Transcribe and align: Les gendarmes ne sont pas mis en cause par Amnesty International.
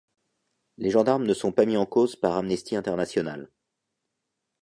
Les 0.79 0.89
gendarmes 0.89 1.25
ne 1.27 1.33
sont 1.35 1.51
pas 1.51 1.67
mis 1.67 1.77
en 1.77 1.85
cause 1.85 2.15
par 2.15 2.35
Amnesty 2.35 2.75
International. 2.75 3.51